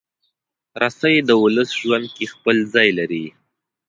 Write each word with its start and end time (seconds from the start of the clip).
رسۍ 0.81 1.15
د 1.27 1.31
ولس 1.43 1.69
ژوند 1.81 2.05
کې 2.15 2.25
خپل 2.33 2.55
ځای 2.73 2.89
لري. 2.99 3.25